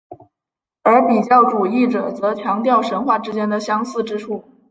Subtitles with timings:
[0.81, 4.43] 而比较主义者则强调神话之间的相似之处。